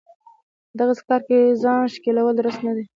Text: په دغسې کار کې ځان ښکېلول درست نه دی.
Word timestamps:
په 0.69 0.73
دغسې 0.79 1.01
کار 1.07 1.21
کې 1.27 1.37
ځان 1.63 1.81
ښکېلول 1.93 2.33
درست 2.37 2.59
نه 2.67 2.73
دی. 2.77 2.85